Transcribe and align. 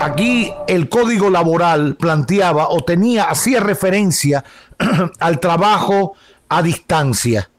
Aquí 0.00 0.50
el 0.66 0.88
código 0.88 1.28
laboral 1.28 1.94
planteaba 1.96 2.70
o 2.70 2.82
tenía, 2.82 3.24
hacía 3.24 3.60
referencia 3.60 4.42
al 5.20 5.40
trabajo 5.40 6.14
a 6.48 6.62
distancia. 6.62 7.50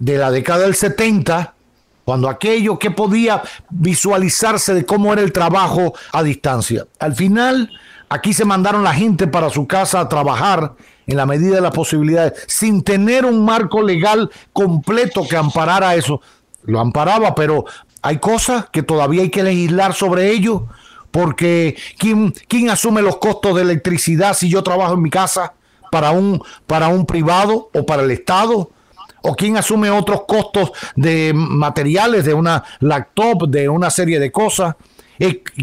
De 0.00 0.18
la 0.18 0.32
década 0.32 0.64
del 0.64 0.74
70, 0.74 1.54
cuando 2.04 2.28
aquello 2.28 2.80
que 2.80 2.90
podía 2.90 3.42
visualizarse 3.70 4.74
de 4.74 4.84
cómo 4.84 5.12
era 5.12 5.22
el 5.22 5.32
trabajo 5.32 5.94
a 6.12 6.24
distancia. 6.24 6.84
Al 6.98 7.14
final, 7.14 7.70
aquí 8.08 8.32
se 8.32 8.44
mandaron 8.44 8.82
la 8.82 8.92
gente 8.92 9.28
para 9.28 9.50
su 9.50 9.68
casa 9.68 10.00
a 10.00 10.08
trabajar 10.08 10.74
en 11.06 11.16
la 11.16 11.26
medida 11.26 11.54
de 11.54 11.60
las 11.60 11.72
posibilidades, 11.72 12.44
sin 12.48 12.82
tener 12.82 13.24
un 13.24 13.44
marco 13.44 13.82
legal 13.82 14.30
completo 14.52 15.26
que 15.28 15.36
amparara 15.36 15.94
eso. 15.94 16.20
Lo 16.64 16.80
amparaba, 16.80 17.36
pero 17.36 17.66
hay 18.02 18.18
cosas 18.18 18.66
que 18.72 18.82
todavía 18.82 19.22
hay 19.22 19.30
que 19.30 19.44
legislar 19.44 19.94
sobre 19.94 20.30
ello, 20.30 20.66
porque 21.10 21.76
¿quién, 21.98 22.32
quién 22.48 22.70
asume 22.70 23.02
los 23.02 23.16
costos 23.16 23.56
de 23.56 23.62
electricidad 23.62 24.34
si 24.34 24.48
yo 24.48 24.62
trabajo 24.62 24.94
en 24.94 25.02
mi 25.02 25.10
casa 25.10 25.54
para 25.90 26.10
un, 26.10 26.42
para 26.66 26.88
un 26.88 27.06
privado 27.06 27.70
o 27.74 27.86
para 27.86 28.02
el 28.02 28.10
Estado? 28.10 28.70
¿O 29.20 29.34
quién 29.34 29.56
asume 29.56 29.90
otros 29.90 30.22
costos 30.26 30.70
de 30.94 31.32
materiales, 31.34 32.24
de 32.24 32.34
una 32.34 32.62
laptop, 32.80 33.48
de 33.48 33.68
una 33.68 33.90
serie 33.90 34.20
de 34.20 34.30
cosas? 34.30 34.76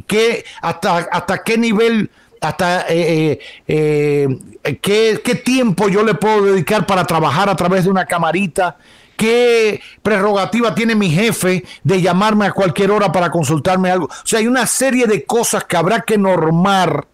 ¿qué, 0.08 0.46
hasta, 0.62 0.98
¿Hasta 0.98 1.44
qué 1.44 1.58
nivel, 1.58 2.10
hasta 2.42 2.86
eh, 2.90 3.40
eh, 3.68 4.28
eh, 4.64 4.78
qué, 4.82 5.22
qué 5.24 5.36
tiempo 5.36 5.88
yo 5.88 6.04
le 6.04 6.16
puedo 6.16 6.46
dedicar 6.46 6.86
para 6.86 7.06
trabajar 7.06 7.50
a 7.50 7.56
través 7.56 7.86
de 7.86 7.90
una 7.90 8.06
camarita? 8.06 8.78
¿Qué 9.16 9.82
prerrogativa 10.02 10.76
tiene 10.76 10.96
mi 10.96 11.10
jefe 11.10 11.64
de 11.84 12.02
llamarme 12.02 12.48
a 12.48 12.52
cualquier 12.52 12.92
hora 12.92 13.12
para 13.12 13.32
consultarme 13.32 13.90
algo? 13.90 14.08
O 14.08 14.28
sea, 14.28 14.40
hay 14.40 14.48
una 14.48 14.66
serie 14.68 15.08
de 15.08 15.24
cosas 15.24 15.64
que 15.64 15.78
habrá 15.78 16.02
que 16.02 16.18
normar 16.18 17.08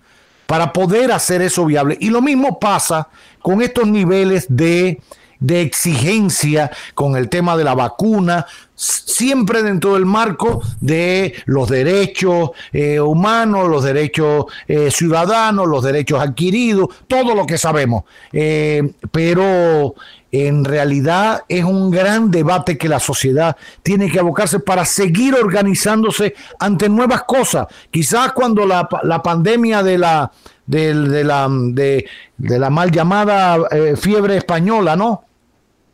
para 0.48 0.74
poder 0.74 1.12
hacer 1.12 1.42
eso 1.42 1.66
viable. 1.66 1.98
Y 2.00 2.10
lo 2.10 2.22
mismo 2.22 2.60
pasa 2.60 3.08
con 3.42 3.62
estos 3.62 3.88
niveles 3.88 4.48
de, 4.50 5.02
de 5.40 5.62
exigencia, 5.62 6.72
con 6.94 7.16
el 7.16 7.30
tema 7.30 7.56
de 7.56 7.64
la 7.64 7.76
vacuna, 7.76 8.46
siempre 8.82 9.62
dentro 9.62 9.94
del 9.94 10.06
marco 10.06 10.62
de 10.80 11.36
los 11.46 11.70
derechos 11.70 12.52
eh, 12.72 13.00
humanos, 13.00 13.70
los 13.70 13.84
derechos 13.84 14.46
eh, 14.68 14.90
ciudadanos, 14.90 15.68
los 15.68 15.84
derechos 15.84 16.20
adquiridos, 16.20 16.88
todo 17.08 17.36
lo 17.36 17.46
que 17.46 17.58
sabemos. 17.58 18.04
Eh, 18.34 18.94
pero 19.12 19.94
en 20.32 20.66
realidad 20.66 21.44
es 21.48 21.64
un 21.64 21.92
gran 21.92 22.32
debate 22.32 22.78
que 22.78 22.90
la 22.90 23.00
sociedad 23.00 23.56
tiene 23.84 24.10
que 24.10 24.20
abocarse 24.20 24.60
para 24.60 24.86
seguir 24.86 25.36
organizándose 25.36 26.34
ante 26.60 26.90
nuevas 26.90 27.23
cosas. 27.23 27.68
Quizás 27.92 28.32
cuando 28.32 28.66
la, 28.66 28.88
la 29.04 29.22
pandemia 29.22 29.84
de 29.84 29.98
la, 29.98 30.32
de, 30.66 30.95
de 30.95 31.23
la, 31.23 31.48
de, 31.50 32.05
de 32.38 32.60
la 32.60 32.70
mal 32.70 32.89
llamada 32.89 33.58
eh, 33.72 33.95
fiebre 33.95 34.38
española, 34.38 34.95
¿no? 34.95 35.26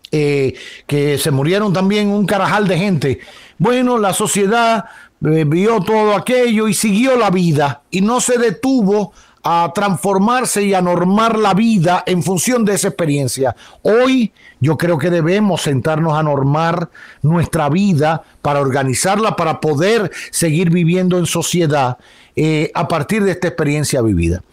Eh, 0.09 0.55
que 0.85 1.17
se 1.17 1.31
murieron 1.31 1.73
también 1.73 2.07
un 2.07 2.25
carajal 2.25 2.65
de 2.65 2.77
gente. 2.77 3.19
Bueno, 3.57 3.97
la 3.97 4.13
sociedad 4.13 4.85
eh, 5.25 5.43
vio 5.45 5.81
todo 5.81 6.15
aquello 6.15 6.69
y 6.69 6.73
siguió 6.73 7.17
la 7.17 7.29
vida 7.29 7.81
y 7.91 7.99
no 7.99 8.21
se 8.21 8.37
detuvo 8.37 9.11
a 9.43 9.71
transformarse 9.73 10.63
y 10.63 10.73
a 10.73 10.81
normar 10.81 11.37
la 11.37 11.53
vida 11.53 12.03
en 12.05 12.21
función 12.21 12.65
de 12.65 12.73
esa 12.73 12.89
experiencia. 12.89 13.55
Hoy 13.81 14.33
yo 14.59 14.77
creo 14.77 14.97
que 14.97 15.09
debemos 15.09 15.61
sentarnos 15.61 16.17
a 16.17 16.23
normar 16.23 16.89
nuestra 17.21 17.69
vida 17.69 18.23
para 18.41 18.59
organizarla, 18.59 19.35
para 19.35 19.61
poder 19.61 20.11
seguir 20.31 20.69
viviendo 20.69 21.17
en 21.17 21.25
sociedad 21.25 21.97
eh, 22.35 22.71
a 22.73 22.87
partir 22.87 23.23
de 23.23 23.31
esta 23.31 23.47
experiencia 23.47 24.01
vivida. 24.01 24.43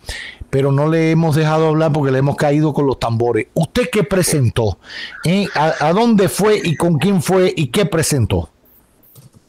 Pero 0.54 0.70
no 0.70 0.86
le 0.86 1.10
hemos 1.10 1.34
dejado 1.34 1.66
hablar 1.66 1.90
porque 1.92 2.12
le 2.12 2.18
hemos 2.18 2.36
caído 2.36 2.72
con 2.72 2.86
los 2.86 3.00
tambores. 3.00 3.48
¿Usted 3.54 3.90
qué 3.90 4.04
presentó? 4.04 4.78
¿Eh? 5.24 5.48
¿A, 5.52 5.88
¿A, 5.88 5.92
dónde 5.92 6.28
fue 6.28 6.60
y 6.62 6.76
con 6.76 6.96
quién 6.96 7.20
fue 7.20 7.52
y 7.56 7.72
qué 7.72 7.86
presentó? 7.86 8.50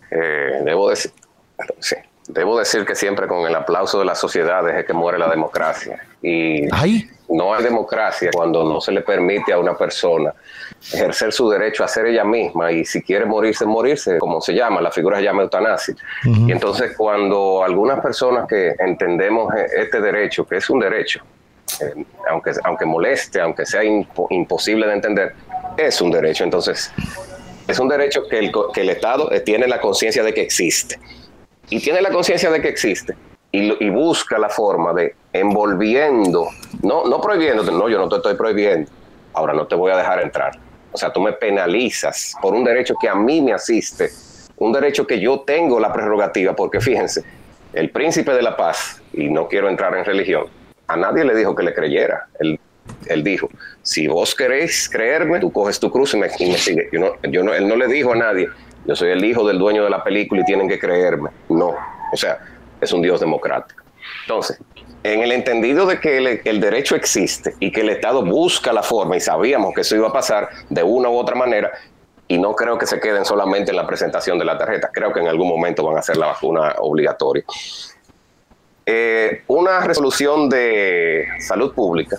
Eh, 0.09 0.61
debo 0.63 0.89
decir, 0.89 1.11
sí. 1.77 1.95
Debo 2.27 2.57
decir 2.57 2.85
que 2.85 2.95
siempre 2.95 3.27
con 3.27 3.45
el 3.45 3.53
aplauso 3.53 3.99
de 3.99 4.05
la 4.05 4.15
sociedad 4.15 4.67
es 4.67 4.83
que 4.83 4.93
muere 4.93 5.19
la 5.19 5.29
democracia. 5.29 6.03
Y 6.23 6.67
¿Ay? 6.73 7.07
No 7.35 7.53
hay 7.53 7.63
democracia 7.63 8.29
cuando 8.33 8.63
no 8.63 8.79
se 8.81 8.91
le 8.91 9.01
permite 9.01 9.53
a 9.53 9.59
una 9.59 9.75
persona 9.77 10.33
ejercer 10.93 11.31
su 11.31 11.49
derecho 11.49 11.83
a 11.83 11.87
ser 11.87 12.05
ella 12.07 12.23
misma 12.23 12.71
y 12.71 12.85
si 12.85 13.01
quiere 13.01 13.25
morirse, 13.25 13.65
morirse, 13.65 14.17
como 14.19 14.39
se 14.41 14.53
llama, 14.53 14.81
la 14.81 14.91
figura 14.91 15.17
se 15.17 15.23
llama 15.23 15.43
eutanasia. 15.43 15.95
Uh 16.25 16.29
-huh. 16.29 16.49
Y 16.49 16.51
entonces 16.51 16.95
cuando 16.95 17.63
algunas 17.63 17.99
personas 17.99 18.47
que 18.47 18.75
entendemos 18.79 19.53
este 19.75 19.99
derecho, 20.01 20.45
que 20.45 20.57
es 20.57 20.69
un 20.69 20.79
derecho, 20.79 21.21
eh, 21.81 22.05
aunque, 22.29 22.51
aunque 22.63 22.85
moleste, 22.85 23.41
aunque 23.41 23.65
sea 23.65 23.83
impo 23.83 24.27
imposible 24.29 24.87
de 24.87 24.93
entender, 24.93 25.35
es 25.77 25.99
un 26.01 26.11
derecho. 26.11 26.43
Entonces, 26.43 26.91
es 27.67 27.79
un 27.79 27.87
derecho 27.87 28.27
que 28.29 28.39
el, 28.39 28.51
que 28.73 28.81
el 28.81 28.89
Estado 28.89 29.29
tiene 29.43 29.67
la 29.67 29.81
conciencia 29.81 30.23
de 30.23 30.33
que 30.33 30.41
existe 30.41 30.99
y 31.69 31.79
tiene 31.79 32.01
la 32.01 32.11
conciencia 32.11 32.51
de 32.51 32.61
que 32.61 32.69
existe 32.69 33.15
y, 33.51 33.83
y, 33.83 33.89
busca 33.89 34.37
la 34.37 34.49
forma 34.49 34.93
de 34.93 35.15
envolviendo, 35.33 36.47
no, 36.85 37.05
no 37.05 37.19
prohibiéndote, 37.19 37.71
no, 37.71 37.89
yo 37.89 37.97
no 37.97 38.07
te 38.07 38.17
estoy 38.17 38.35
prohibiendo, 38.35 38.89
ahora 39.33 39.53
no 39.53 39.65
te 39.65 39.75
voy 39.75 39.91
a 39.91 39.97
dejar 39.97 40.21
entrar. 40.21 40.57
O 40.91 40.97
sea, 40.97 41.11
tú 41.11 41.19
me 41.19 41.33
penalizas 41.33 42.35
por 42.41 42.53
un 42.53 42.63
derecho 42.63 42.95
que 42.99 43.09
a 43.09 43.15
mí 43.15 43.41
me 43.41 43.53
asiste, 43.53 44.09
un 44.57 44.71
derecho 44.71 45.05
que 45.05 45.19
yo 45.19 45.41
tengo 45.41 45.79
la 45.79 45.91
prerrogativa, 45.91 46.55
porque 46.55 46.79
fíjense, 46.79 47.23
el 47.73 47.89
príncipe 47.89 48.31
de 48.33 48.41
la 48.41 48.55
paz, 48.55 49.01
y 49.11 49.29
no 49.29 49.47
quiero 49.47 49.67
entrar 49.67 49.95
en 49.97 50.05
religión, 50.05 50.45
a 50.87 50.95
nadie 50.95 51.25
le 51.25 51.35
dijo 51.35 51.55
que 51.55 51.63
le 51.63 51.73
creyera. 51.73 52.27
Él, 52.39 52.59
él 53.07 53.23
dijo, 53.23 53.49
si 53.81 54.07
vos 54.07 54.35
queréis 54.35 54.87
creerme, 54.87 55.39
tú 55.39 55.51
coges 55.51 55.79
tu 55.79 55.91
cruz 55.91 56.13
y 56.13 56.17
me, 56.17 56.27
y 56.37 56.51
me 56.51 56.57
sigues. 56.57 56.87
Yo 56.91 56.99
no, 56.99 57.13
yo 57.23 57.43
no, 57.43 57.53
él 57.53 57.67
no 57.67 57.75
le 57.75 57.87
dijo 57.87 58.13
a 58.13 58.15
nadie, 58.15 58.47
yo 58.85 58.95
soy 58.95 59.09
el 59.09 59.25
hijo 59.25 59.45
del 59.45 59.57
dueño 59.57 59.83
de 59.83 59.89
la 59.89 60.03
película 60.03 60.41
y 60.41 60.45
tienen 60.45 60.69
que 60.69 60.79
creerme. 60.79 61.31
No, 61.49 61.75
o 62.13 62.17
sea, 62.17 62.37
es 62.79 62.93
un 62.93 63.01
Dios 63.01 63.19
democrático. 63.19 63.83
Entonces, 64.21 64.59
en 65.13 65.21
el 65.21 65.31
entendido 65.31 65.85
de 65.85 65.99
que 65.99 66.41
el, 66.43 66.59
derecho 66.59 66.95
existe 66.95 67.53
y 67.59 67.71
que 67.71 67.81
el 67.81 67.89
Estado 67.89 68.25
busca 68.25 68.73
la 68.73 68.81
forma, 68.81 69.15
y 69.15 69.19
sabíamos 69.19 69.71
que 69.75 69.81
eso 69.81 69.95
iba 69.95 70.07
a 70.07 70.11
pasar 70.11 70.49
de 70.67 70.81
una 70.81 71.09
u 71.09 71.15
otra 71.15 71.35
manera, 71.35 71.71
y 72.27 72.39
no 72.39 72.55
creo 72.55 72.79
que 72.79 72.87
se 72.87 72.99
queden 72.99 73.23
solamente 73.23 73.69
en 73.69 73.77
la 73.77 73.85
presentación 73.85 74.39
de 74.39 74.45
la 74.45 74.57
tarjeta, 74.57 74.89
creo 74.91 75.13
que 75.13 75.19
en 75.19 75.27
algún 75.27 75.47
momento 75.47 75.83
van 75.83 75.97
a 75.97 75.99
hacer 75.99 76.17
la 76.17 76.25
vacuna 76.27 76.73
obligatoria. 76.79 77.43
Eh, 78.83 79.43
una 79.45 79.81
resolución 79.81 80.49
de 80.49 81.27
salud 81.39 81.71
pública 81.75 82.17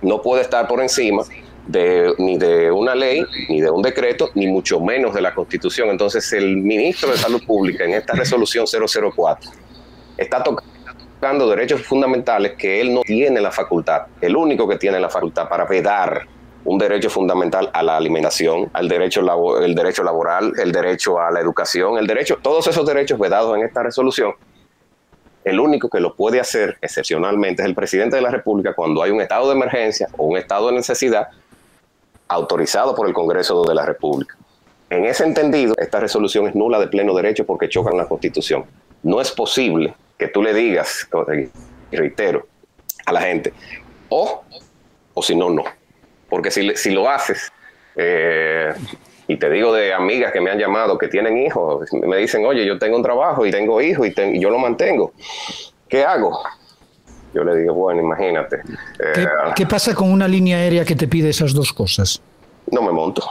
no 0.00 0.22
puede 0.22 0.42
estar 0.42 0.68
por 0.68 0.80
encima 0.80 1.24
de, 1.66 2.14
ni 2.18 2.38
de 2.38 2.70
una 2.70 2.94
ley, 2.94 3.24
ni 3.48 3.60
de 3.60 3.70
un 3.70 3.82
decreto, 3.82 4.30
ni 4.34 4.46
mucho 4.46 4.78
menos 4.78 5.12
de 5.12 5.22
la 5.22 5.34
Constitución. 5.34 5.88
Entonces, 5.88 6.32
el 6.32 6.56
ministro 6.58 7.10
de 7.10 7.16
Salud 7.16 7.42
Pública 7.44 7.84
en 7.84 7.94
esta 7.94 8.12
resolución 8.12 8.64
004 8.66 9.50
está 10.18 10.40
tocando 10.40 10.71
derechos 11.22 11.82
fundamentales 11.82 12.54
que 12.58 12.80
él 12.80 12.92
no 12.92 13.02
tiene 13.02 13.40
la 13.40 13.52
facultad, 13.52 14.06
el 14.20 14.34
único 14.34 14.66
que 14.68 14.76
tiene 14.76 14.98
la 14.98 15.08
facultad 15.08 15.48
para 15.48 15.64
vedar 15.66 16.26
un 16.64 16.78
derecho 16.78 17.08
fundamental 17.10 17.70
a 17.72 17.82
la 17.82 17.96
alimentación, 17.96 18.68
al 18.72 18.88
derecho, 18.88 19.20
el 19.60 19.74
derecho 19.74 20.02
laboral, 20.02 20.52
el 20.58 20.72
derecho 20.72 21.20
a 21.20 21.30
la 21.30 21.40
educación, 21.40 21.96
el 21.96 22.06
derecho, 22.08 22.38
todos 22.42 22.66
esos 22.66 22.84
derechos 22.84 23.18
vedados 23.20 23.56
en 23.56 23.64
esta 23.64 23.84
resolución. 23.84 24.32
El 25.44 25.60
único 25.60 25.88
que 25.88 26.00
lo 26.00 26.14
puede 26.14 26.40
hacer 26.40 26.76
excepcionalmente 26.80 27.62
es 27.62 27.68
el 27.68 27.74
presidente 27.74 28.16
de 28.16 28.22
la 28.22 28.30
República 28.30 28.74
cuando 28.74 29.02
hay 29.02 29.12
un 29.12 29.20
estado 29.20 29.48
de 29.48 29.54
emergencia 29.54 30.08
o 30.16 30.26
un 30.26 30.36
estado 30.36 30.68
de 30.68 30.74
necesidad 30.74 31.28
autorizado 32.28 32.94
por 32.94 33.06
el 33.06 33.14
Congreso 33.14 33.62
de 33.64 33.74
la 33.74 33.86
República. 33.86 34.36
En 34.90 35.04
ese 35.04 35.24
entendido, 35.24 35.74
esta 35.78 36.00
resolución 36.00 36.46
es 36.48 36.54
nula 36.54 36.78
de 36.78 36.88
pleno 36.88 37.14
derecho 37.14 37.46
porque 37.46 37.68
choca 37.68 37.90
con 37.90 37.98
la 37.98 38.08
Constitución. 38.08 38.64
No 39.02 39.20
es 39.20 39.32
posible 39.32 39.94
que 40.18 40.28
tú 40.28 40.42
le 40.42 40.54
digas, 40.54 41.08
y 41.90 41.96
reitero, 41.96 42.46
a 43.06 43.12
la 43.12 43.20
gente, 43.22 43.52
o, 44.08 44.42
o 45.14 45.22
si 45.22 45.34
no, 45.34 45.50
no. 45.50 45.64
Porque 46.28 46.50
si, 46.50 46.74
si 46.76 46.90
lo 46.90 47.08
haces, 47.10 47.52
eh, 47.96 48.72
Y 49.28 49.36
te 49.36 49.48
digo 49.48 49.72
de 49.72 49.94
amigas 49.94 50.32
que 50.32 50.40
me 50.40 50.50
han 50.50 50.58
llamado 50.58 50.98
que 50.98 51.08
tienen 51.08 51.38
hijos, 51.38 51.86
me 51.92 52.16
dicen, 52.16 52.44
oye, 52.44 52.66
yo 52.66 52.78
tengo 52.78 52.96
un 52.96 53.02
trabajo 53.02 53.46
y 53.46 53.50
tengo 53.50 53.80
hijos 53.80 54.06
y, 54.08 54.20
y 54.20 54.40
yo 54.40 54.50
lo 54.50 54.58
mantengo. 54.58 55.12
¿Qué 55.88 56.04
hago? 56.04 56.38
Yo 57.32 57.44
le 57.44 57.56
digo, 57.56 57.72
bueno, 57.74 58.02
imagínate. 58.02 58.60
¿Qué, 59.14 59.22
Eh, 59.22 59.28
qué 59.54 59.66
pasa 59.66 59.94
con 59.94 60.10
una 60.10 60.26
línea 60.28 60.56
aérea 60.58 60.84
que 60.84 60.96
te 60.96 61.06
pide 61.06 61.28
esas 61.30 61.54
dos 61.54 61.72
cosas? 61.72 62.20
no 62.70 62.82
me 62.82 62.92
monto. 62.92 63.22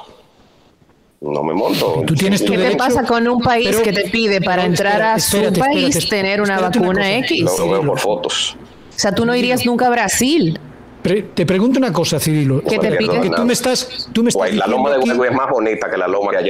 No 1.21 1.44
me 1.44 1.53
monto. 1.53 2.03
Tú 2.07 2.15
tienes 2.15 2.44
tu 2.44 2.51
¿Qué 2.51 2.57
te 2.57 2.63
derecho- 2.63 2.77
pasa 2.79 3.03
con 3.06 3.27
un 3.27 3.41
país 3.41 3.68
Pero- 3.69 3.83
que 3.83 3.94
te 3.94 4.09
pide 4.09 4.41
para 4.41 4.65
entrar 4.65 5.00
a 5.01 5.15
espérate, 5.15 5.21
su 5.21 5.38
espérate, 5.38 5.59
país 5.59 5.95
espérate, 5.95 6.09
tener 6.27 6.41
una 6.41 6.59
vacuna. 6.59 7.18
X? 7.19 7.41
Lo, 7.44 7.57
lo 7.59 7.69
veo 7.73 7.85
por 7.85 8.00
fotos. 8.00 8.57
O 8.89 9.00
sea, 9.00 9.13
tú 9.13 9.23
no 9.25 9.35
irías 9.35 9.63
nunca 9.65 9.85
a 9.85 9.89
Brasil. 9.91 10.59
Pre- 11.03 11.21
te 11.33 11.45
pregunto 11.45 11.77
una 11.77 11.94
cosa, 11.94 12.19
Cirilo. 12.19 12.63
¿Qué 12.63 12.79
te 12.79 12.91
pide? 12.94 13.15
no, 13.18 13.21
Que 13.21 13.29
tú 13.29 13.35
no. 13.38 13.45
me 13.45 13.53
estás, 13.53 14.09
tú 14.12 14.23
me 14.23 14.29
estás 14.29 14.39
Guay, 14.50 14.56
la 14.56 14.65
loma 14.68 14.89
de 14.91 15.00
es 15.00 15.31
más 15.33 15.50
bonita 15.51 15.89
que 15.91 15.97
la 15.97 16.07
loma 16.07 16.31
que 16.31 16.38
hay 16.38 16.50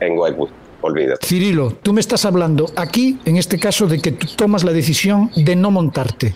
en. 0.00 0.16
Olvídate. 0.80 1.26
Cirilo, 1.26 1.72
tú 1.82 1.92
me 1.92 2.00
estás 2.00 2.24
hablando 2.24 2.70
aquí, 2.76 3.18
en 3.24 3.36
este 3.36 3.58
caso, 3.58 3.86
de 3.86 4.00
que 4.00 4.12
tú 4.12 4.26
tomas 4.36 4.62
la 4.64 4.72
decisión 4.72 5.30
de 5.34 5.56
no 5.56 5.70
montarte. 5.72 6.34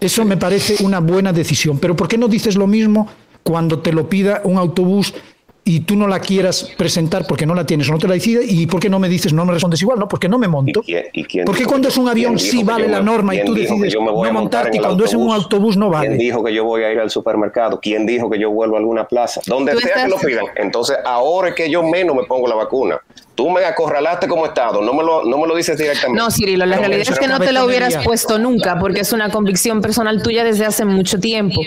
Eso 0.00 0.24
me 0.24 0.36
parece 0.36 0.84
una 0.84 1.00
buena 1.00 1.32
decisión. 1.32 1.78
Pero 1.78 1.96
¿por 1.96 2.08
qué 2.08 2.18
no 2.18 2.28
dices 2.28 2.56
lo 2.56 2.66
mismo 2.66 3.08
cuando 3.42 3.78
te 3.78 3.92
lo 3.92 4.08
pida 4.08 4.42
un 4.44 4.58
autobús 4.58 5.14
y 5.68 5.80
tú 5.80 5.96
no 5.96 6.08
la 6.08 6.18
quieras 6.20 6.70
presentar 6.76 7.26
porque 7.26 7.44
no 7.44 7.54
la 7.54 7.66
tienes 7.66 7.88
o 7.88 7.92
no 7.92 7.98
te 7.98 8.08
la 8.08 8.14
decide? 8.14 8.42
¿Y 8.44 8.66
por 8.66 8.80
qué 8.80 8.88
no 8.88 8.98
me 8.98 9.08
dices, 9.08 9.32
no 9.34 9.44
me 9.44 9.52
respondes 9.52 9.82
igual? 9.82 9.98
No, 9.98 10.08
porque 10.08 10.28
no 10.28 10.38
me 10.38 10.48
monto. 10.48 10.80
¿Y 10.80 10.84
quién- 10.84 11.04
y 11.12 11.24
quién 11.24 11.44
¿Por 11.44 11.54
qué 11.54 11.60
dijo 11.60 11.70
cuando 11.70 11.88
es 11.88 11.96
un 11.98 12.04
quién 12.04 12.10
avión 12.12 12.38
sí 12.38 12.62
vale 12.64 12.88
la 12.88 12.98
me- 13.00 13.04
norma 13.04 13.34
y 13.34 13.38
quién 13.38 13.46
tú 13.46 13.54
decides 13.54 13.92
yo 13.92 14.00
me 14.00 14.10
voy 14.10 14.28
no 14.28 14.34
montarte 14.40 14.76
y 14.76 14.80
cuando 14.80 15.04
es 15.04 15.12
en 15.12 15.20
un 15.20 15.30
autobús 15.32 15.76
no 15.76 15.90
¿Quién 15.90 16.00
vale? 16.12 16.16
dijo 16.16 16.42
que 16.42 16.54
yo 16.54 16.64
voy 16.64 16.82
a 16.84 16.92
ir 16.92 16.98
al 16.98 17.10
supermercado? 17.10 17.78
¿Quién 17.80 18.06
dijo 18.06 18.30
que 18.30 18.38
yo 18.38 18.50
vuelvo 18.50 18.76
a 18.76 18.78
alguna 18.78 19.06
plaza? 19.06 19.40
Donde 19.46 19.76
sea 19.76 20.04
que 20.04 20.08
lo 20.08 20.16
pidan. 20.16 20.46
Entonces, 20.56 20.96
ahora 21.04 21.50
es 21.50 21.54
que 21.54 21.70
yo 21.70 21.82
menos 21.82 22.16
me 22.16 22.24
pongo 22.24 22.48
la 22.48 22.54
vacuna. 22.54 22.98
Tú 23.38 23.48
me 23.50 23.64
acorralaste 23.64 24.26
como 24.26 24.46
Estado, 24.46 24.82
no 24.82 24.92
me 24.92 25.04
lo, 25.04 25.22
no 25.22 25.38
me 25.38 25.46
lo 25.46 25.54
dices 25.54 25.78
directamente. 25.78 26.20
No, 26.20 26.28
Cirilo, 26.28 26.66
la 26.66 26.74
Pero 26.74 26.88
realidad 26.88 27.12
es 27.12 27.18
que 27.20 27.28
no 27.28 27.38
te 27.38 27.52
la 27.52 27.60
cabezonería. 27.60 27.86
hubieras 27.86 28.04
puesto 28.04 28.36
nunca 28.36 28.80
porque 28.80 29.02
es 29.02 29.12
una 29.12 29.30
convicción 29.30 29.80
personal 29.80 30.20
tuya 30.24 30.42
desde 30.42 30.66
hace 30.66 30.84
mucho 30.84 31.20
tiempo. 31.20 31.60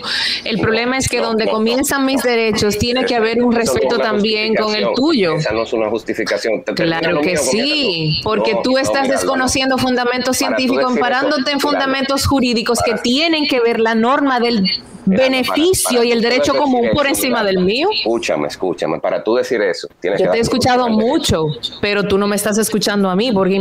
El 0.44 0.60
problema 0.60 0.98
es 0.98 1.08
que 1.08 1.20
No, 1.22 1.28
donde 1.28 1.46
no, 1.46 1.52
no. 1.52 1.58
comienzan 1.60 2.06
mis 2.06 2.22
derechos 2.24 2.78
tiene 2.78 3.06
que 3.06 3.16
haber 3.16 3.42
un 3.42 3.54
respeto 3.54 4.00
también 4.00 4.54
con 4.54 4.76
el 4.76 4.86
tuyo. 4.96 5.36
Esa 5.38 5.54
no 5.54 5.64
es 5.64 5.72
una 5.72 5.90
justificación. 5.90 6.62
Te 6.66 6.74
Claro 6.74 7.14
lo 7.14 7.22
que 7.22 7.38
sí, 7.38 8.20
porque 8.22 8.54
No, 8.56 8.64
tú 8.64 8.78
estás 8.78 9.04
mira, 9.04 9.16
desconociendo 9.16 9.78
fundamentos 9.78 10.36
científicos, 10.36 10.88
decir 10.90 11.00
parándote 11.00 11.42
eso, 11.44 11.52
en 11.52 11.60
fundamentos 11.62 12.28
jurídicos 12.28 12.80
que 12.84 12.96
tienen 12.96 13.48
que 13.48 13.62
ver 13.62 13.80
la 13.80 13.96
norma 13.96 14.42
del 14.42 14.62
beneficio 15.06 15.90
para- 15.90 15.98
para 15.98 16.06
y 16.06 16.12
el 16.12 16.22
derecho 16.22 16.54
común 16.56 16.90
por 16.94 17.08
encima 17.08 17.44
del 17.44 17.60
mío. 17.60 17.90
Escúchame, 17.94 18.48
escúchame. 18.48 19.00
Para 19.00 19.24
tú 19.24 19.36
decir 19.36 19.62
eso, 19.62 19.88
tienes 20.00 20.20
Yo 20.20 20.26
que 20.28 20.32
te 20.32 20.38
he 20.38 20.42
escuchado 20.42 20.90
mucho, 20.90 21.48
pero 21.82 22.04
tú 22.08 22.18
no 22.18 22.28
me 22.28 22.36
estás 22.36 22.58
escuchando 22.58 23.10
a 23.10 23.16
mí, 23.16 23.32
porque 23.32 23.60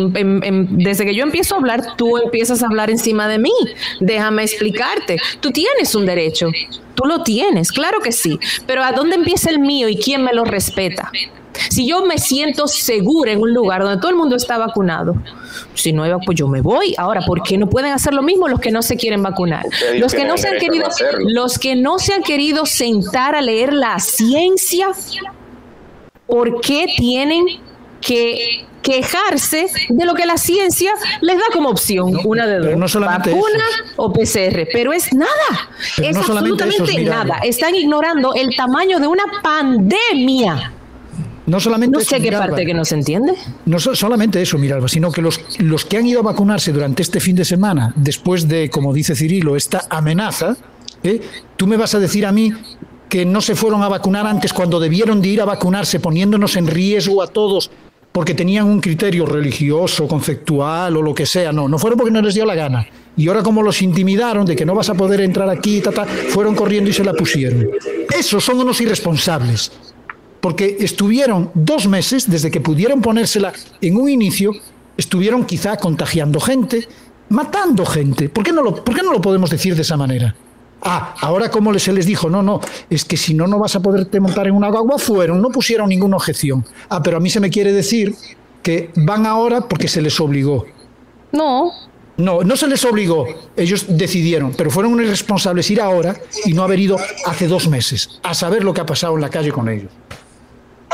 desde 0.70 1.04
que 1.04 1.14
yo 1.14 1.22
empiezo 1.22 1.54
a 1.54 1.58
hablar, 1.58 1.96
tú 1.96 2.18
empiezas 2.18 2.62
a 2.62 2.66
hablar 2.66 2.90
encima 2.90 3.28
de 3.28 3.38
mí. 3.38 3.52
Déjame 4.00 4.42
explicarte. 4.42 5.16
Tú 5.40 5.50
tienes 5.50 5.94
un 5.94 6.06
derecho, 6.06 6.50
tú 6.94 7.04
lo 7.06 7.22
tienes, 7.22 7.72
claro 7.72 8.00
que 8.00 8.12
sí, 8.12 8.38
pero 8.66 8.82
¿a 8.82 8.92
dónde 8.92 9.16
empieza 9.16 9.50
el 9.50 9.58
mío 9.58 9.88
y 9.88 9.96
quién 9.96 10.22
me 10.24 10.32
lo 10.32 10.44
respeta? 10.44 11.10
Si 11.68 11.86
yo 11.86 12.04
me 12.04 12.18
siento 12.18 12.66
segura 12.68 13.32
en 13.32 13.40
un 13.40 13.52
lugar 13.52 13.82
donde 13.82 13.98
todo 14.00 14.10
el 14.10 14.16
mundo 14.16 14.36
está 14.36 14.56
vacunado, 14.58 15.14
si 15.74 15.92
no 15.92 16.02
hay 16.04 16.10
vac- 16.12 16.22
pues 16.24 16.38
yo 16.38 16.46
me 16.48 16.60
voy. 16.60 16.94
Ahora, 16.96 17.20
¿por 17.22 17.42
qué 17.42 17.58
no 17.58 17.68
pueden 17.68 17.92
hacer 17.92 18.14
lo 18.14 18.22
mismo 18.22 18.48
los 18.48 18.60
que 18.60 18.70
no 18.70 18.82
se 18.82 18.96
quieren 18.96 19.22
vacunar? 19.22 19.66
Los 19.96 20.14
que 20.14 20.24
no 20.24 20.36
se 20.38 20.48
han 20.48 20.58
querido, 20.58 20.88
los 21.26 21.58
que 21.58 21.74
no 21.76 21.98
se 21.98 22.14
han 22.14 22.22
querido 22.22 22.66
sentar 22.66 23.34
a 23.34 23.42
leer 23.42 23.72
la 23.72 23.98
ciencia, 23.98 24.88
¿por 26.26 26.60
qué 26.60 26.86
tienen 26.96 27.44
que 28.00 28.66
quejarse 28.82 29.66
de 29.90 30.04
lo 30.06 30.14
que 30.14 30.24
la 30.24 30.38
ciencia 30.38 30.92
les 31.20 31.36
da 31.36 31.44
como 31.52 31.68
opción? 31.68 32.18
una 32.24 32.46
de 32.46 32.58
dos, 32.60 32.76
no 32.78 32.88
solamente 32.88 33.30
vacuna 33.30 33.64
o 33.96 34.12
PCR, 34.12 34.66
pero 34.72 34.92
es 34.92 35.12
nada, 35.12 35.28
Pero 35.96 36.08
es 36.08 36.14
no 36.16 36.22
eso, 36.22 36.32
absolutamente 36.32 37.02
nada. 37.04 37.38
Están 37.42 37.74
ignorando 37.74 38.32
el 38.34 38.54
tamaño 38.56 38.98
de 38.98 39.06
una 39.06 39.24
pandemia. 39.42 40.72
No 41.50 41.58
solamente 41.58 41.94
No 41.94 42.00
eso, 42.00 42.10
sé 42.10 42.16
qué 42.16 42.22
Miralba. 42.22 42.46
parte 42.46 42.64
que 42.64 42.74
no 42.74 42.84
se 42.84 42.94
entiende. 42.94 43.32
No 43.66 43.78
so- 43.80 43.94
solamente 43.96 44.40
eso, 44.40 44.56
Miralba, 44.56 44.86
sino 44.88 45.10
que 45.10 45.20
los, 45.20 45.40
los 45.58 45.84
que 45.84 45.96
han 45.96 46.06
ido 46.06 46.20
a 46.20 46.22
vacunarse 46.22 46.72
durante 46.72 47.02
este 47.02 47.18
fin 47.18 47.34
de 47.34 47.44
semana, 47.44 47.92
después 47.96 48.46
de, 48.46 48.70
como 48.70 48.92
dice 48.94 49.16
Cirilo, 49.16 49.56
esta 49.56 49.84
amenaza, 49.90 50.56
¿eh? 51.02 51.20
tú 51.56 51.66
me 51.66 51.76
vas 51.76 51.94
a 51.94 51.98
decir 51.98 52.24
a 52.24 52.30
mí 52.32 52.52
que 53.08 53.24
no 53.24 53.40
se 53.40 53.56
fueron 53.56 53.82
a 53.82 53.88
vacunar 53.88 54.26
antes 54.28 54.52
cuando 54.52 54.78
debieron 54.78 55.20
de 55.20 55.28
ir 55.28 55.40
a 55.40 55.44
vacunarse, 55.44 55.98
poniéndonos 55.98 56.54
en 56.56 56.68
riesgo 56.68 57.20
a 57.22 57.26
todos 57.26 57.70
porque 58.12 58.34
tenían 58.34 58.66
un 58.66 58.80
criterio 58.80 59.24
religioso, 59.26 60.06
conceptual 60.08 60.96
o 60.96 61.02
lo 61.02 61.14
que 61.14 61.26
sea. 61.26 61.52
No, 61.52 61.68
no 61.68 61.78
fueron 61.78 61.96
porque 61.96 62.12
no 62.12 62.22
les 62.22 62.34
dio 62.34 62.44
la 62.44 62.54
gana. 62.56 62.86
Y 63.16 63.28
ahora 63.28 63.42
como 63.42 63.62
los 63.62 63.82
intimidaron 63.82 64.44
de 64.46 64.54
que 64.56 64.64
no 64.66 64.74
vas 64.74 64.88
a 64.90 64.94
poder 64.94 65.20
entrar 65.20 65.48
aquí, 65.48 65.80
ta, 65.80 65.90
ta, 65.92 66.06
fueron 66.06 66.54
corriendo 66.54 66.90
y 66.90 66.92
se 66.92 67.04
la 67.04 67.12
pusieron. 67.12 67.68
Esos 68.16 68.44
son 68.44 68.58
unos 68.60 68.80
irresponsables 68.80 69.70
porque 70.40 70.76
estuvieron 70.80 71.50
dos 71.54 71.86
meses 71.86 72.28
desde 72.28 72.50
que 72.50 72.60
pudieron 72.60 73.00
ponérsela 73.00 73.52
en 73.80 73.96
un 73.96 74.08
inicio, 74.08 74.52
estuvieron 74.96 75.44
quizá 75.44 75.76
contagiando 75.76 76.40
gente, 76.40 76.88
matando 77.28 77.84
gente. 77.86 78.28
¿Por 78.28 78.44
qué 78.44 78.52
no 78.52 78.62
lo, 78.62 78.84
por 78.84 78.94
qué 78.94 79.02
no 79.02 79.12
lo 79.12 79.20
podemos 79.20 79.50
decir 79.50 79.74
de 79.74 79.82
esa 79.82 79.96
manera? 79.96 80.34
Ah, 80.82 81.14
ahora 81.20 81.50
como 81.50 81.78
se 81.78 81.92
les 81.92 82.06
dijo, 82.06 82.30
no, 82.30 82.42
no, 82.42 82.60
es 82.88 83.04
que 83.04 83.16
si 83.16 83.34
no, 83.34 83.46
no 83.46 83.58
vas 83.58 83.76
a 83.76 83.80
poderte 83.80 84.18
montar 84.18 84.46
en 84.46 84.54
una 84.54 84.70
guagua, 84.70 84.98
fueron, 84.98 85.42
no 85.42 85.50
pusieron 85.50 85.88
ninguna 85.90 86.16
objeción. 86.16 86.64
Ah, 86.88 87.02
pero 87.02 87.18
a 87.18 87.20
mí 87.20 87.28
se 87.28 87.40
me 87.40 87.50
quiere 87.50 87.72
decir 87.72 88.14
que 88.62 88.90
van 88.96 89.26
ahora 89.26 89.60
porque 89.62 89.88
se 89.88 90.00
les 90.00 90.18
obligó. 90.20 90.64
No, 91.32 91.70
No, 92.16 92.42
no 92.42 92.56
se 92.56 92.66
les 92.66 92.84
obligó, 92.84 93.26
ellos 93.56 93.86
decidieron, 93.88 94.52
pero 94.56 94.70
fueron 94.70 95.00
irresponsables 95.00 95.70
ir 95.70 95.80
ahora 95.80 96.16
y 96.44 96.52
no 96.52 96.62
haber 96.62 96.78
ido 96.78 96.98
hace 97.24 97.46
dos 97.46 97.68
meses 97.68 98.20
a 98.22 98.34
saber 98.34 98.62
lo 98.62 98.74
que 98.74 98.82
ha 98.82 98.86
pasado 98.86 99.14
en 99.14 99.22
la 99.22 99.30
calle 99.30 99.52
con 99.52 99.68
ellos. 99.68 99.90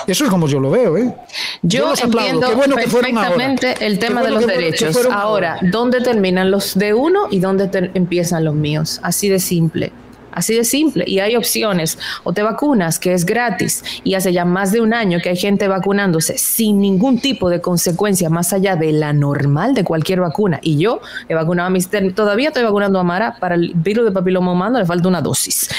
Eso 0.07 0.25
es 0.25 0.31
como 0.31 0.47
yo 0.47 0.61
lo 0.61 0.71
veo, 0.71 0.97
¿eh? 0.97 1.15
Yo, 1.63 1.89
los 1.89 2.03
entiendo 2.03 2.49
que 2.49 2.75
perfectamente 2.75 3.75
el 3.81 3.99
Qué 3.99 4.07
tema 4.07 4.23
de 4.23 4.31
bueno 4.31 4.47
los 4.47 4.47
derechos. 4.47 4.97
Ahora, 5.11 5.59
¿dónde 5.63 6.01
terminan 6.01 6.51
los 6.51 6.79
de 6.79 6.95
uno 6.95 7.27
y 7.31 7.41
dónde 7.41 7.91
empiezan 7.95 8.45
los 8.45 8.55
míos? 8.55 9.01
Así 9.03 9.29
de 9.29 9.41
simple. 9.41 9.93
Así 10.37 10.55
de 10.55 10.65
simple. 10.65 11.05
Y 11.07 11.19
hay 11.21 11.35
opciones. 11.35 11.99
O 12.23 12.35
te 12.35 12.43
vacunas, 12.43 12.99
que 12.99 13.15
es 13.15 13.25
gratis, 13.25 13.83
y 14.05 14.15
hace 14.15 14.35
ya 14.35 14.45
más 14.45 14.71
de 14.71 14.83
un 14.83 14.93
año 14.93 15.19
que 15.23 15.31
hay 15.31 15.37
gente 15.37 15.67
vacunándose 15.67 16.37
sin 16.37 16.79
ningún 16.79 17.21
tipo 17.21 17.49
de 17.49 17.63
consecuencia 17.63 18.29
más 18.29 18.53
allá 18.53 18.77
de 18.77 18.93
la 18.93 19.15
normal 19.15 19.73
de 19.73 19.83
cualquier 19.83 20.21
vacuna. 20.21 20.61
Y 20.63 20.77
yo 20.77 21.01
he 21.31 21.35
vacunado 21.35 21.69
a 21.69 21.71
mis... 21.71 21.89
Todavía 22.15 22.49
estoy 22.49 22.65
vacunando 22.65 23.01
a 23.01 23.03
Mara 23.03 23.37
para 23.41 23.55
el 23.55 23.73
virus 23.75 24.05
de 24.05 24.13
papiloma 24.13 24.53
humano, 24.53 24.79
le 24.79 24.85
falta 24.85 25.09
una 25.09 25.23
dosis. 25.23 25.71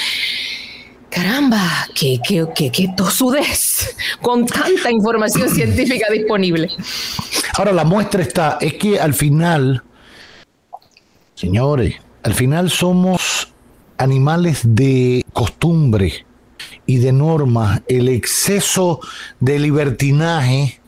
Caramba, 1.22 1.68
qué, 1.96 2.20
qué, 2.26 2.46
qué, 2.54 2.70
qué 2.70 2.88
tosudez 2.96 3.96
con 4.22 4.46
tanta 4.46 4.90
información 4.92 5.48
científica 5.48 6.06
disponible. 6.12 6.68
Ahora 7.54 7.72
la 7.72 7.82
muestra 7.84 8.22
está, 8.22 8.58
es 8.60 8.74
que 8.74 9.00
al 9.00 9.14
final, 9.14 9.82
señores, 11.34 11.96
al 12.22 12.34
final 12.34 12.70
somos 12.70 13.52
animales 13.96 14.60
de 14.62 15.24
costumbre 15.32 16.24
y 16.86 16.98
de 16.98 17.12
normas. 17.12 17.82
El 17.88 18.08
exceso 18.08 19.00
de 19.40 19.58
libertinaje 19.58 20.80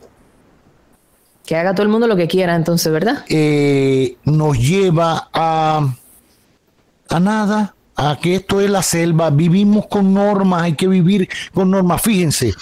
Que 1.44 1.56
haga 1.56 1.74
todo 1.74 1.82
el 1.82 1.88
mundo 1.88 2.06
lo 2.06 2.14
que 2.14 2.28
quiera, 2.28 2.54
entonces, 2.54 2.92
¿verdad? 2.92 3.24
eh, 3.28 4.16
nos 4.24 4.56
lleva 4.58 5.28
a, 5.32 5.92
a 7.08 7.20
nada, 7.20 7.74
a 8.02 8.16
que 8.16 8.36
esto 8.36 8.62
es 8.62 8.70
la 8.70 8.82
selva, 8.82 9.28
vivimos 9.28 9.86
con 9.86 10.14
normas, 10.14 10.62
hay 10.62 10.72
que 10.72 10.88
vivir 10.88 11.28
con 11.52 11.70
normas. 11.70 12.00
Fíjense, 12.00 12.54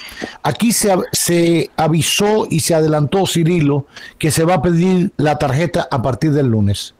aquí 0.42 0.72
se, 0.72 0.92
se 1.12 1.70
avisó 1.76 2.48
y 2.50 2.58
se 2.58 2.74
adelantó 2.74 3.24
Cirilo 3.24 3.86
que 4.18 4.32
se 4.32 4.42
va 4.42 4.54
a 4.54 4.62
pedir 4.62 5.12
la 5.16 5.38
tarjeta 5.38 5.86
a 5.92 6.02
partir 6.02 6.32
del 6.32 6.48
lunes. 6.48 6.94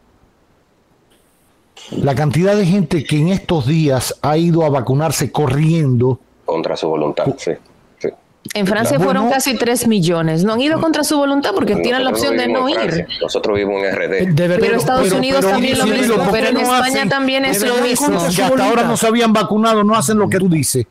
La 1.90 2.14
cantidad 2.14 2.54
de 2.54 2.64
gente 2.64 3.02
que 3.02 3.18
en 3.18 3.28
estos 3.28 3.66
días 3.66 4.14
ha 4.23 4.37
ido 4.37 4.64
a 4.64 4.71
vacunarse 4.71 5.33
corriendo, 5.33 6.21
Contra 6.45 6.76
su 6.76 6.88
voluntad, 6.88 7.26
sí. 7.38 7.52
En 8.55 8.67
Francia 8.67 8.99
fueron 8.99 9.28
casi 9.31 9.57
3 9.57 9.87
millones. 9.87 10.45
No 10.45 10.55
han 10.55 10.61
ido 10.61 10.81
contra 10.81 11.05
su 11.05 11.17
voluntad 11.17 11.50
porque 11.55 11.76
tienen 11.76 12.05
la 12.05 12.11
opción 12.11 12.37
de 12.37 12.49
no 12.49 12.69
ir. 12.69 13.07
Nosotros 13.21 13.57
vivimos 13.57 13.83
en 13.85 13.95
RD. 13.95 14.35
De 14.35 14.49
verdad, 14.49 14.57
Pero 14.61 14.76
Estados 14.76 15.12
Unidos 15.12 15.45
también 15.47 15.78
lo 15.78 15.87
mismo, 15.87 16.17
¿por 16.17 16.31
pero 16.33 16.49
en 16.49 16.55
no 16.55 16.61
España 16.61 16.87
hacen- 17.02 17.09
también 17.09 17.45
es 17.45 17.62
lo 17.67 17.76
mismo. 17.76 18.09
Que 18.35 18.43
hasta 18.43 18.64
ahora 18.64 18.83
no 18.85 18.97
se 18.97 19.07
habían 19.07 19.33
vacunado, 19.33 19.85
no 19.85 19.95
hacen 19.95 20.19
lo 20.19 20.28
que 20.28 20.38
tú 20.38 20.49
dices. 20.49 20.87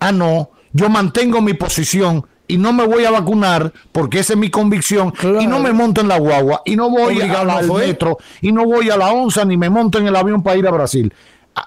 Ah, 0.00 0.12
no, 0.12 0.50
yo 0.72 0.88
mantengo 0.88 1.40
mi 1.40 1.54
posición 1.54 2.26
y 2.48 2.58
no 2.58 2.72
me 2.72 2.84
voy 2.84 3.04
a 3.04 3.10
vacunar 3.10 3.72
porque 3.92 4.18
esa 4.18 4.32
es 4.32 4.38
mi 4.38 4.50
convicción 4.50 5.14
y 5.40 5.46
no 5.46 5.60
me 5.60 5.72
monto 5.72 6.00
en 6.00 6.08
la 6.08 6.18
guagua 6.18 6.62
y 6.64 6.74
no 6.76 6.90
voy 6.90 7.14
Obligado 7.16 7.42
a 7.42 7.44
la- 7.44 7.62
no 7.62 7.76
al 7.76 7.86
metro 7.86 8.18
y 8.40 8.50
no 8.52 8.64
voy 8.64 8.90
a 8.90 8.96
la 8.96 9.12
onza 9.12 9.44
ni 9.44 9.56
me 9.56 9.70
monto 9.70 9.98
en 9.98 10.06
el 10.08 10.16
avión 10.16 10.42
para 10.42 10.56
ir 10.56 10.66
a 10.66 10.70
Brasil. 10.72 11.12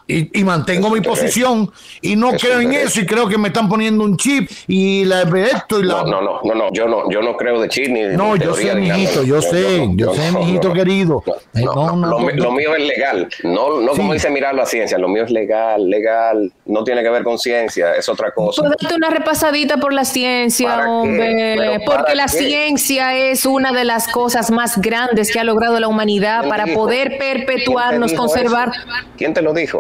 Y, 0.07 0.39
y 0.39 0.43
mantengo 0.43 0.89
mi 0.89 1.01
posición 1.01 1.71
y 2.01 2.15
no 2.15 2.31
Es 2.31 2.41
creo 2.41 2.59
en 2.59 2.73
eso 2.73 3.01
y 3.01 3.05
creo 3.05 3.27
que 3.27 3.37
me 3.37 3.49
están 3.49 3.69
poniendo 3.69 4.03
un 4.03 4.17
chip 4.17 4.49
y 4.67 5.05
la, 5.05 5.21
esto 5.23 5.79
y 5.79 5.83
la... 5.83 6.03
No, 6.03 6.05
no, 6.05 6.21
no, 6.21 6.39
no, 6.43 6.55
no, 6.55 6.73
yo 6.73 6.87
no, 6.87 7.09
yo 7.11 7.21
no 7.21 7.35
creo 7.37 7.59
de 7.61 7.69
chip 7.69 7.87
ni 7.89 8.01
de 8.01 8.17
No, 8.17 8.35
yo 8.35 8.53
sé, 8.55 8.73
mijito, 8.75 9.21
no, 9.21 9.23
yo 9.23 9.41
sé, 9.41 9.87
yo 9.95 10.13
sé, 10.13 10.31
mijito 10.31 10.73
querido. 10.73 11.23
Lo, 11.53 12.51
mío 12.51 12.75
es 12.75 12.87
legal, 12.87 13.27
no, 13.43 13.79
no 13.81 13.91
como 13.91 14.11
Sí. 14.11 14.13
dice 14.13 14.29
mirar 14.29 14.55
la 14.55 14.65
ciencia, 14.65 14.97
lo 14.97 15.07
mío 15.07 15.23
es 15.23 15.31
legal, 15.31 15.89
legal, 15.89 16.51
no 16.65 16.83
tiene 16.83 17.01
que 17.03 17.09
ver 17.09 17.23
con 17.23 17.37
ciencia, 17.37 17.95
es 17.95 18.07
otra 18.09 18.31
cosa. 18.31 18.61
Pues 18.61 18.73
date 18.81 18.95
una 18.95 19.09
repasadita 19.09 19.77
por 19.77 19.93
la 19.93 20.05
ciencia, 20.05 20.87
hombre. 20.89 21.55
¿Pero 21.57 21.85
para 21.85 21.97
Porque 21.99 22.15
la 22.15 22.25
qué? 22.25 22.29
ciencia 22.37 23.15
es 23.15 23.45
una 23.45 23.71
de 23.71 23.83
las 23.85 24.07
cosas 24.07 24.51
más 24.51 24.79
grandes 24.81 25.31
que 25.31 25.39
ha 25.39 25.43
logrado 25.43 25.79
la 25.79 25.87
humanidad 25.87 26.39
¿Quién 26.41 26.49
para 26.49 26.65
dijo? 26.65 26.79
poder 26.79 27.07
¿Quién 27.09 27.19
te 27.19 27.25
perpetuarnos, 27.45 28.13
conservar. 28.13 28.69
eso? 28.69 29.07
¿Quién 29.17 29.33
te 29.33 29.41
lo 29.41 29.53
dijo? 29.53 29.74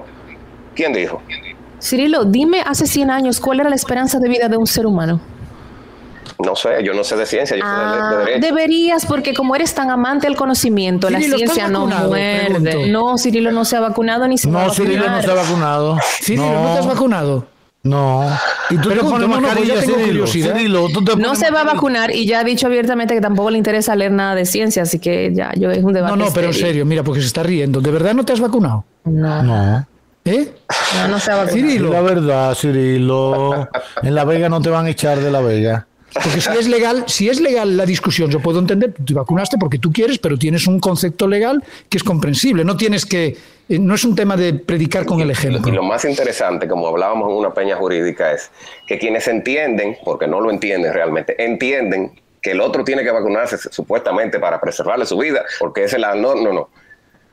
¿Quién 0.75 0.93
dijo? 0.93 1.21
Cirilo, 1.81 2.25
dime 2.25 2.61
hace 2.65 2.85
100 2.87 3.09
años 3.11 3.39
cuál 3.39 3.59
era 3.59 3.69
la 3.69 3.75
esperanza 3.75 4.19
de 4.19 4.29
vida 4.29 4.47
de 4.49 4.57
un 4.57 4.67
ser 4.67 4.85
humano. 4.85 5.19
No 6.43 6.55
sé, 6.55 6.83
yo 6.83 6.93
no 6.93 7.03
sé 7.03 7.15
de 7.15 7.25
ciencia, 7.25 7.55
yo 7.55 7.63
sé 7.63 7.69
de- 7.69 7.75
Ah, 7.77 8.09
de, 8.11 8.17
derecho. 8.25 8.39
deberías, 8.47 9.05
porque 9.05 9.33
como 9.33 9.55
eres 9.55 9.73
tan 9.73 9.89
amante 9.89 10.27
del 10.27 10.35
conocimiento, 10.35 11.09
la 11.09 11.19
Cirilo, 11.19 11.37
¿estás 11.37 11.53
ciencia 11.55 11.71
no 11.71 11.87
muerde. 11.87 12.87
No, 12.89 13.17
Cirilo 13.17 13.51
no 13.51 13.63
se 13.63 13.77
ha 13.77 13.79
vacunado 13.79 14.27
ni 14.27 14.37
se 14.37 14.49
va 14.51 14.63
a 14.63 14.67
No, 14.67 14.73
Cirilo 14.73 15.09
no 15.09 15.21
se 15.21 15.31
ha 15.31 15.33
vacunado. 15.33 15.97
Cirilo, 16.21 16.51
¿no, 16.51 16.73
te 16.73 16.79
has 16.79 16.87
vacunado? 16.87 17.47
No. 17.83 18.23
Y 18.71 18.75
tú 18.77 18.81
te 18.81 18.95
Pregunto, 18.95 19.11
pones 19.15 19.29
no, 19.29 19.35
no, 19.35 19.41
mascarilla, 19.41 19.81
Cirilo. 19.81 20.27
Cirilo, 20.27 20.89
tú 20.89 21.05
te 21.05 21.15
No 21.15 21.35
se 21.35 21.51
va 21.51 21.61
a 21.61 21.65
vacunar 21.65 22.11
y 22.13 22.25
ya 22.25 22.39
ha 22.39 22.43
dicho 22.43 22.65
abiertamente 22.67 23.13
que 23.13 23.21
tampoco 23.21 23.51
le 23.51 23.57
interesa 23.59 23.95
leer 23.95 24.11
nada 24.11 24.35
de 24.35 24.45
ciencia, 24.45 24.81
así 24.83 24.99
que 24.99 25.31
ya, 25.33 25.51
yo 25.55 25.69
es 25.71 25.83
un 25.83 25.93
debate. 25.93 26.17
No, 26.17 26.25
no, 26.25 26.31
pero 26.33 26.47
en 26.47 26.53
serio, 26.53 26.85
mira, 26.85 27.03
porque 27.03 27.21
se 27.21 27.27
está 27.27 27.43
riendo. 27.43 27.79
¿De 27.79 27.91
verdad 27.91 28.13
no 28.13 28.25
te 28.25 28.33
has 28.33 28.39
vacunado? 28.41 28.83
No, 29.05 29.43
No. 29.43 29.87
¿Eh? 30.25 30.49
no, 30.95 31.07
no 31.07 31.19
se 31.19 31.31
ha 31.31 31.35
vacunado. 31.35 31.55
Cirilo. 31.67 31.89
La 31.91 32.01
verdad, 32.01 32.55
Cirilo. 32.55 33.69
En 34.01 34.15
La 34.15 34.25
Vega 34.25 34.49
no 34.49 34.59
te 34.61 34.69
van 34.69 34.87
a 34.87 34.89
echar 34.89 35.19
de 35.19 35.31
La 35.31 35.41
Vega. 35.41 35.87
Porque 36.13 36.39
si 36.39 36.49
es 36.49 36.67
legal, 36.69 37.03
si 37.07 37.29
es 37.29 37.41
legal 37.41 37.75
la 37.75 37.85
discusión, 37.85 38.31
yo 38.31 38.39
puedo 38.39 38.59
entender, 38.59 38.93
tú 38.93 39.03
te 39.03 39.13
vacunaste 39.13 39.57
porque 39.57 39.79
tú 39.79 39.91
quieres, 39.91 40.17
pero 40.17 40.37
tienes 40.37 40.65
un 40.65 40.79
concepto 40.79 41.27
legal 41.27 41.61
que 41.89 41.97
es 41.97 42.03
comprensible. 42.03 42.63
No 42.63 42.77
tienes 42.77 43.05
que, 43.05 43.35
eh, 43.67 43.79
no 43.79 43.95
es 43.95 44.05
un 44.05 44.15
tema 44.15 44.37
de 44.37 44.53
predicar 44.53 45.05
con 45.05 45.19
el 45.19 45.25
Y 45.25 45.27
lo 45.27 45.33
ejemplo. 45.33 45.83
más 45.83 46.05
interesante, 46.05 46.69
como 46.69 46.87
hablábamos 46.87 47.29
en 47.29 47.35
una 47.35 47.53
peña 47.53 47.75
jurídica, 47.75 48.31
es 48.31 48.49
que 48.87 48.97
quienes 48.97 49.27
entienden, 49.27 49.97
porque 50.05 50.25
no 50.25 50.39
lo 50.39 50.49
entienden 50.49 50.93
realmente, 50.93 51.35
entienden 51.43 52.13
que 52.41 52.51
el 52.51 52.61
otro 52.61 52.85
tiene 52.85 53.03
que 53.03 53.11
vacunarse 53.11 53.57
supuestamente 53.57 54.39
para 54.39 54.61
preservarle 54.61 55.05
su 55.05 55.17
vida, 55.17 55.43
porque 55.59 55.83
esa 55.83 55.97
es 55.97 56.01
la 56.01 56.15
no, 56.15 56.35
no, 56.35 56.53
no. 56.53 56.69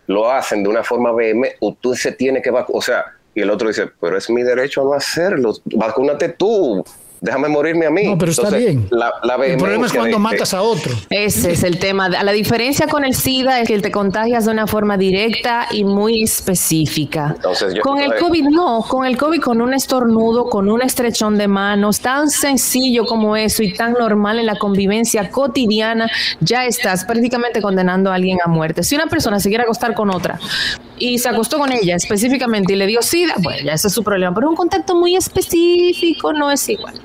Lo 0.06 0.30
hacen 0.30 0.62
de 0.62 0.68
una 0.68 0.82
forma 0.82 1.12
BM, 1.12 1.56
usted 1.60 1.92
se 1.92 2.12
tiene 2.12 2.42
que 2.42 2.50
vacunar, 2.50 2.78
o 2.78 2.82
sea, 2.82 3.04
y 3.34 3.40
el 3.40 3.50
otro 3.50 3.68
dice, 3.68 3.90
pero 4.00 4.16
es 4.16 4.28
mi 4.30 4.42
derecho 4.42 4.82
a 4.82 4.84
no 4.84 4.94
hacerlo, 4.94 5.54
vacúnate 5.64 6.30
tú, 6.30 6.84
déjame 7.22 7.48
morirme 7.48 7.86
a 7.86 7.90
mí. 7.90 8.04
No, 8.04 8.18
pero 8.18 8.32
está 8.32 8.50
bien. 8.50 8.88
La, 8.90 9.12
la 9.22 9.36
El 9.46 9.56
problema 9.56 9.86
es 9.86 9.92
cuando 9.92 10.16
de- 10.18 10.22
matas 10.22 10.52
a 10.52 10.60
otro. 10.62 10.92
Ese 11.08 11.52
es 11.52 11.62
el 11.62 11.78
tema. 11.78 12.08
La 12.08 12.32
diferencia 12.32 12.86
con 12.88 13.04
el 13.04 13.14
SIDA 13.14 13.60
es 13.60 13.68
que 13.68 13.78
te 13.78 13.90
contagias 13.92 14.44
de 14.44 14.50
una 14.50 14.66
forma 14.66 14.98
directa 14.98 15.68
y 15.70 15.84
muy 15.84 16.22
específica. 16.24 17.32
Entonces, 17.36 17.74
yo- 17.74 17.82
con 17.82 17.98
el 18.00 18.14
COVID 18.16 18.44
no, 18.50 18.82
con 18.88 19.06
el 19.06 19.16
COVID 19.16 19.40
con 19.40 19.62
un 19.62 19.72
estornudo, 19.72 20.50
con 20.50 20.68
un 20.68 20.82
estrechón 20.82 21.38
de 21.38 21.46
manos, 21.48 22.00
tan 22.00 22.28
sencillo 22.28 23.06
como 23.06 23.36
eso 23.36 23.62
y 23.62 23.72
tan 23.72 23.92
normal 23.94 24.38
en 24.40 24.46
la 24.46 24.56
convivencia 24.56 25.30
cotidiana, 25.30 26.10
ya 26.40 26.66
estás 26.66 27.04
prácticamente 27.04 27.62
condenando 27.62 28.10
a 28.10 28.16
alguien 28.16 28.38
a 28.44 28.48
muerte. 28.48 28.82
Si 28.82 28.94
una 28.96 29.06
persona 29.06 29.38
se 29.38 29.48
quiere 29.48 29.62
acostar 29.64 29.94
con 29.94 30.10
otra 30.10 30.40
y 30.98 31.18
se 31.18 31.28
acostó 31.28 31.58
con 31.58 31.70
ella 31.72 31.94
específicamente 31.94 32.72
y 32.72 32.76
le 32.76 32.86
dio 32.88 33.00
SIDA, 33.00 33.34
bueno, 33.38 33.62
ya 33.64 33.74
ese 33.74 33.86
es 33.86 33.94
su 33.94 34.02
problema, 34.02 34.34
pero 34.34 34.48
un 34.50 34.56
contacto 34.56 34.96
muy 34.96 35.14
específico 35.16 36.32
no 36.32 36.50
es 36.50 36.68
igual. 36.68 37.00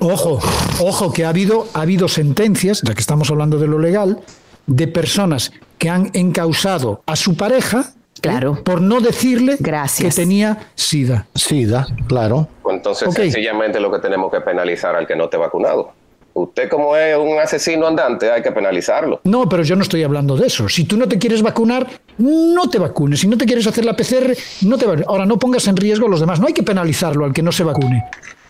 Ojo, 0.00 0.40
ojo, 0.80 1.12
que 1.12 1.24
ha 1.24 1.28
habido, 1.30 1.66
ha 1.74 1.82
habido 1.82 2.08
sentencias, 2.08 2.82
ya 2.82 2.94
que 2.94 3.00
estamos 3.00 3.30
hablando 3.30 3.58
de 3.58 3.66
lo 3.66 3.78
legal, 3.78 4.20
de 4.66 4.86
personas 4.86 5.52
que 5.78 5.88
han 5.90 6.10
encausado 6.12 7.02
a 7.06 7.16
su 7.16 7.36
pareja 7.36 7.80
¿eh? 7.80 8.20
Claro. 8.20 8.62
por 8.62 8.80
no 8.82 9.00
decirle 9.00 9.56
Gracias. 9.58 10.14
que 10.14 10.20
tenía 10.22 10.58
SIDA. 10.74 11.26
SIDA, 11.34 11.86
claro. 12.06 12.48
Entonces, 12.68 13.08
Ok. 13.08 13.14
sencillamente 13.16 13.80
lo 13.80 13.90
que 13.90 13.98
tenemos 13.98 14.30
que 14.30 14.40
penalizar 14.40 14.94
al 14.94 15.06
que 15.06 15.16
no 15.16 15.24
esté 15.24 15.36
vacunado. 15.38 15.92
Usted 16.32 16.68
como 16.68 16.94
es 16.96 17.16
un 17.18 17.38
asesino 17.40 17.88
andante, 17.88 18.30
hay 18.30 18.40
que 18.40 18.52
penalizarlo. 18.52 19.20
No, 19.24 19.48
pero 19.48 19.64
yo 19.64 19.74
no 19.74 19.82
estoy 19.82 20.04
hablando 20.04 20.36
de 20.36 20.46
eso. 20.46 20.68
Si 20.68 20.84
tú 20.84 20.96
no 20.96 21.08
te 21.08 21.18
quieres 21.18 21.42
vacunar, 21.42 21.88
no 22.18 22.70
te 22.70 22.78
vacunes. 22.78 23.18
Si 23.20 23.26
no 23.26 23.36
te 23.36 23.46
quieres 23.46 23.66
hacer 23.66 23.84
la 23.84 23.96
PCR, 23.96 24.36
no 24.62 24.78
te 24.78 24.86
vacunes. 24.86 25.08
Ahora, 25.08 25.26
no 25.26 25.38
pongas 25.40 25.66
en 25.66 25.76
riesgo 25.76 26.06
a 26.06 26.08
los 26.08 26.20
demás. 26.20 26.38
No 26.38 26.46
hay 26.46 26.52
que 26.54 26.62
penalizarlo 26.62 27.24
al 27.24 27.32
que 27.32 27.42
no 27.42 27.50
se 27.50 27.64
vacune. 27.64 28.04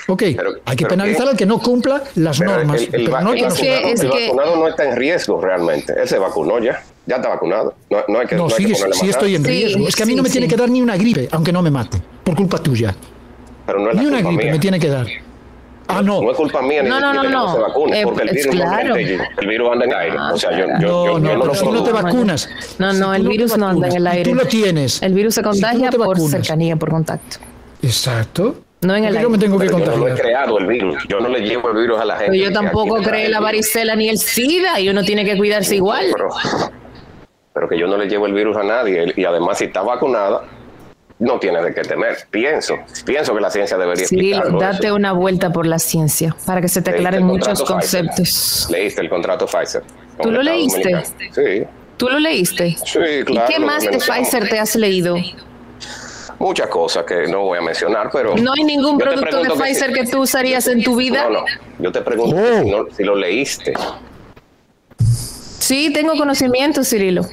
Ok, 0.08 0.22
Pero- 0.36 0.52
hay 0.64 0.76
que 0.76 0.86
penalizar 0.86 1.24
¿qué? 1.24 1.30
al 1.30 1.36
que 1.36 1.46
no 1.46 1.58
cumpla 1.60 2.02
las 2.16 2.40
normas. 2.40 2.80
el, 2.92 3.04
no 3.04 3.32
que 3.32 3.42
no 3.42 3.48
Es 3.48 3.54
que- 3.54 3.70
vacunado, 3.70 4.52
que- 4.54 4.58
no 4.60 4.68
está 4.68 4.84
en 4.84 4.96
riesgo 4.96 5.40
realmente. 5.40 5.94
Él 6.00 6.08
se 6.08 6.18
vacunó 6.18 6.58
ya. 6.58 6.82
Ya 7.06 7.16
está 7.16 7.28
vacunado. 7.28 7.74
No, 7.90 7.98
no 8.08 8.18
hay 8.20 8.26
que, 8.26 8.36
No, 8.36 8.46
no 8.48 8.54
hay 8.54 8.56
sí, 8.56 8.66
que 8.66 8.72
ponerle 8.74 8.94
sí 8.94 9.06
más 9.06 9.10
estoy 9.16 9.34
en. 9.36 9.44
Sí, 9.44 9.50
riesgo. 9.50 9.88
Es 9.88 9.96
que 9.96 10.02
a 10.02 10.06
mí 10.06 10.12
sí, 10.12 10.16
no 10.16 10.22
me 10.22 10.28
sí. 10.28 10.32
tiene 10.32 10.48
que 10.48 10.56
dar 10.56 10.68
ni 10.70 10.80
una 10.82 10.96
gripe, 10.96 11.28
aunque 11.32 11.52
no 11.52 11.62
me 11.62 11.70
mate, 11.70 11.98
por 12.24 12.34
culpa 12.36 12.58
tuya. 12.58 12.94
Pero 13.66 13.78
no 13.80 13.90
es 13.90 13.94
la 13.96 14.00
Ni 14.02 14.06
una 14.08 14.16
culpa 14.18 14.28
gripe 14.30 14.44
mía. 14.44 14.52
me 14.52 14.58
tiene 14.58 14.78
que 14.80 14.88
dar. 14.88 15.06
Ah, 15.92 16.02
no. 16.02 16.22
No 16.22 16.30
es 16.30 16.36
culpa 16.36 16.62
mía 16.62 16.82
ni 16.84 16.88
No, 16.88 16.96
de 16.96 17.00
no, 17.02 17.10
que 17.10 17.16
no, 17.16 17.22
no, 17.30 17.46
no. 17.46 17.52
se 17.54 17.58
vacune, 17.60 18.00
Eh, 18.00 18.04
porque 18.04 18.22
el 18.22 18.28
es 18.28 18.34
virus, 18.36 18.54
no 18.54 18.60
claro. 18.64 18.94
el 18.96 19.48
virus 19.48 19.72
anda 19.72 19.84
en 19.86 19.90
el 19.90 19.96
aire. 19.98 20.16
O 20.32 20.36
sea, 20.38 20.50
yo, 20.52 20.58
yo, 20.58 20.66
No, 20.66 20.78
yo- 20.78 21.06
yo 21.06 21.18
no, 21.18 21.34
no 21.34 21.40
pero 21.40 21.54
si 21.56 21.66
no 21.66 21.82
te 21.82 21.92
vacunas. 21.92 22.48
No, 22.78 22.92
no, 22.92 23.14
el 23.14 23.26
virus 23.28 23.58
no 23.58 23.66
anda 23.68 23.88
en 23.88 23.96
el 23.96 24.06
aire. 24.06 24.30
Tú 24.30 24.36
lo 24.36 24.44
tienes. 24.44 25.02
El 25.02 25.14
virus 25.14 25.34
se 25.34 25.42
no 25.42 25.50
contagia 25.50 25.90
por 25.90 26.00
vacunas. 26.08 26.30
cercanía, 26.30 26.76
por 26.76 26.90
contacto. 26.90 27.38
Exacto. 27.82 28.56
No 28.82 28.96
en 28.96 29.04
el 29.04 29.14
yo 29.14 29.28
me 29.28 29.36
aire. 29.36 29.46
tengo 29.46 29.58
que 29.58 29.66
Pero 29.66 29.78
yo 29.78 29.96
no 29.96 30.08
he 30.08 30.14
creado 30.14 30.58
el 30.58 30.66
virus. 30.66 31.04
Yo 31.08 31.20
no 31.20 31.28
le 31.28 31.40
llevo 31.40 31.70
el 31.70 31.76
virus 31.76 32.00
a 32.00 32.04
la 32.04 32.16
gente. 32.16 32.32
Pero 32.32 32.44
yo 32.44 32.52
tampoco 32.52 33.02
creé 33.02 33.28
la 33.28 33.40
varicela 33.40 33.94
ni 33.94 34.08
el 34.08 34.18
SIDA 34.18 34.80
y 34.80 34.88
uno 34.88 35.02
tiene 35.02 35.24
que 35.24 35.36
cuidarse 35.36 35.76
igual. 35.76 36.06
Pero, 36.12 36.28
pero 37.52 37.68
que 37.68 37.78
yo 37.78 37.86
no 37.86 37.98
le 37.98 38.08
llevo 38.08 38.26
el 38.26 38.32
virus 38.32 38.56
a 38.56 38.62
nadie. 38.62 39.12
Y 39.16 39.24
además, 39.24 39.58
si 39.58 39.64
está 39.64 39.82
vacunada, 39.82 40.44
no 41.18 41.38
tiene 41.38 41.62
de 41.62 41.74
qué 41.74 41.82
temer. 41.82 42.16
Pienso, 42.30 42.76
pienso 43.04 43.34
que 43.34 43.40
la 43.40 43.50
ciencia 43.50 43.76
debería 43.76 44.04
explicarlo. 44.04 44.58
date 44.58 44.86
eso. 44.86 44.94
una 44.96 45.12
vuelta 45.12 45.52
por 45.52 45.66
la 45.66 45.78
ciencia 45.78 46.34
para 46.46 46.62
que 46.62 46.68
se 46.68 46.80
te 46.80 46.90
aclaren 46.90 47.24
muchos 47.24 47.60
Pfizer. 47.60 47.66
conceptos. 47.66 48.68
Leíste 48.70 49.02
el 49.02 49.10
contrato 49.10 49.46
Pfizer. 49.46 49.82
¿Tú 50.22 50.30
lo 50.30 50.42
leíste? 50.42 50.90
Dominicano. 50.90 51.34
Sí. 51.34 51.64
¿Tú 51.98 52.08
lo 52.08 52.18
leíste? 52.18 52.76
Sí, 52.82 52.98
¿Y 53.20 53.24
claro. 53.24 53.46
qué 53.52 53.58
lo 53.58 53.66
más 53.66 53.82
de. 53.82 53.98
Pfizer 53.98 54.48
te 54.48 54.58
has 54.58 54.74
leído? 54.74 55.16
Muchas 56.40 56.68
cosas 56.68 57.04
que 57.04 57.28
no 57.28 57.42
voy 57.44 57.58
a 57.58 57.60
mencionar, 57.60 58.08
pero... 58.10 58.34
No 58.34 58.52
hay 58.56 58.64
ningún 58.64 58.96
producto 58.98 59.42
de 59.42 59.50
Pfizer 59.50 59.88
si- 59.88 59.92
que 59.94 60.06
tú 60.06 60.22
usarías 60.22 60.66
en 60.68 60.82
tu 60.82 60.96
vida. 60.96 61.24
No, 61.24 61.30
no. 61.40 61.44
Yo 61.78 61.92
te 61.92 62.00
pregunto 62.00 62.34
Oh. 62.36 62.62
si, 62.62 62.70
no- 62.70 62.86
si 62.96 63.04
lo 63.04 63.14
leíste. 63.14 63.74
Sí, 64.98 65.92
tengo 65.92 66.14
conocimiento, 66.16 66.82
Cirilo. 66.82 67.26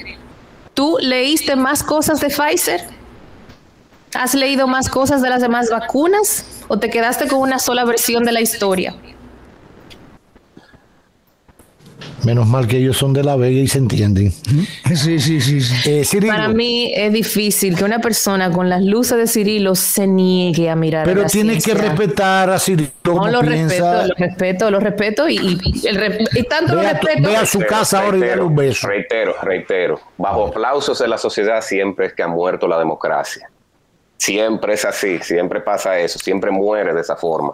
¿Tú 0.74 0.98
leíste 1.00 1.56
más 1.56 1.84
cosas 1.84 2.20
de 2.20 2.28
Pfizer? 2.28 2.82
¿Has 4.14 4.36
leído 4.36 4.68
más 4.68 4.90
cosas 4.90 5.22
de 5.22 5.30
las 5.30 5.42
demás 5.42 5.70
vacunas? 5.70 6.46
¿O 6.68 6.78
te 6.78 6.90
quedaste 6.90 7.28
con 7.28 7.40
una 7.40 7.60
sola 7.60 7.86
versión 7.86 8.24
de 8.26 8.32
la 8.34 8.42
historia? 8.42 8.94
Menos 12.28 12.46
mal 12.46 12.68
que 12.68 12.76
ellos 12.76 12.98
son 12.98 13.14
de 13.14 13.24
La 13.24 13.38
Vega 13.38 13.58
y 13.62 13.68
se 13.70 13.78
entienden. 13.78 14.34
Sí, 14.34 15.18
sí, 15.18 15.40
sí. 15.40 15.62
sí. 15.62 15.90
Eh, 15.90 16.04
Cirilo, 16.04 16.34
Para 16.34 16.50
mí 16.50 16.92
es 16.94 17.14
difícil 17.14 17.74
que 17.78 17.86
una 17.86 18.00
persona 18.00 18.52
con 18.52 18.68
las 18.70 18.82
luces 18.84 19.18
de 19.18 19.28
Cirilo 19.28 19.76
se 19.76 20.08
niegue 20.08 20.70
a 20.70 20.76
mirar. 20.76 21.04
a 21.04 21.06
pero 21.06 21.22
la 21.22 21.28
tienes 21.30 21.64
que 21.64 21.74
respetar 21.74 22.50
a 22.50 22.60
Cirilo 22.60 22.90
No, 23.06 23.28
lo 23.30 23.40
piensa. 23.40 24.08
respeto, 24.08 24.08
lo 24.10 24.16
respeto, 24.28 24.72
lo 24.72 24.80
respeto 24.82 25.30
y, 25.30 25.38
y- 25.38 25.88
el 25.88 25.96
re- 25.96 26.26
y 26.34 26.44
tanto 26.44 26.76
lo 26.76 26.82
Ve 26.82 26.88
a 26.88 27.00
tu- 27.00 27.08
respeto. 27.08 27.30
ve 27.30 27.38
a 27.38 27.46
su 27.46 27.60
casa 27.60 28.02
ahora 28.04 28.18
y 28.18 28.22
dale 28.22 28.42
un 28.42 28.56
beso. 28.58 28.88
Reitero, 28.90 29.34
reitero. 29.42 29.98
Bajo 30.18 30.48
aplausos 30.48 31.00
de 31.00 31.08
la 31.08 31.18
sociedad 31.18 31.62
siempre 31.62 32.08
es 32.08 32.14
que 32.14 32.24
ha 32.24 32.28
muerto 32.28 32.68
la 32.68 32.78
democracia. 32.78 33.50
Siempre 34.18 34.74
es 34.74 34.84
así, 34.84 35.20
siempre 35.22 35.62
pasa 35.62 35.98
eso, 35.98 36.20
siempre 36.20 36.52
muere 36.52 36.94
de 36.94 37.00
esa 37.00 37.16
forma. 37.16 37.54